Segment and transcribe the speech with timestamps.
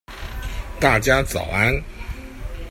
[0.79, 1.79] 大家早安